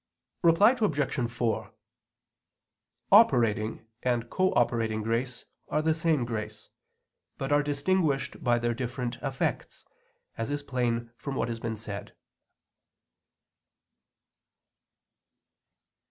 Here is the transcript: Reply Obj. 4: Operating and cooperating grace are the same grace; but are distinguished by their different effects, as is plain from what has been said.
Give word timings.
Reply 0.41 0.75
Obj. 0.81 1.31
4: 1.31 1.73
Operating 3.11 3.85
and 4.01 4.31
cooperating 4.31 5.03
grace 5.03 5.45
are 5.69 5.83
the 5.83 5.93
same 5.93 6.25
grace; 6.25 6.69
but 7.37 7.51
are 7.51 7.61
distinguished 7.61 8.43
by 8.43 8.57
their 8.57 8.73
different 8.73 9.17
effects, 9.21 9.85
as 10.39 10.49
is 10.49 10.63
plain 10.63 11.11
from 11.17 11.35
what 11.35 11.49
has 11.49 11.59
been 11.59 11.77
said. 11.77 12.15